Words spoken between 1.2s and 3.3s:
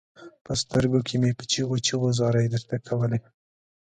مې په چيغو چيغو زارۍ درته کولې.